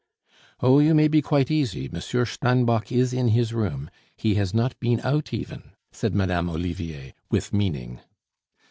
[0.61, 3.87] "Oh, you may be quite easy, Monsieur Steinbock is in his room.
[4.17, 7.99] He has not been out even," said Madame Olivier, with meaning.